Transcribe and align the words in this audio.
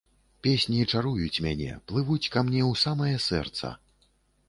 Песні 0.45 0.79
чаруюць 0.93 1.43
мяне, 1.47 1.69
плывуць 1.91 2.31
ка 2.35 2.47
мне 2.51 2.61
ў 2.71 2.83
самае 2.89 3.15
сэрца. 3.31 3.77